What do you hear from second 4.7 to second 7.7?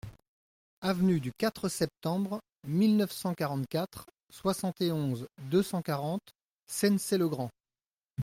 et onze, deux cent quarante Sennecey-le-Grand